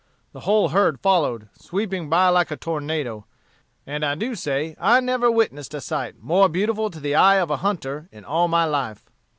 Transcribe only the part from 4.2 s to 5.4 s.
say I never